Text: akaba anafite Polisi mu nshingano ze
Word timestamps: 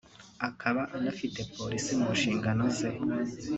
akaba 0.47 0.81
anafite 0.97 1.39
Polisi 1.55 1.91
mu 1.99 2.09
nshingano 2.17 2.63
ze 2.77 2.89